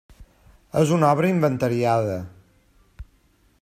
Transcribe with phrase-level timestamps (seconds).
[0.81, 2.17] És una obra inventariada.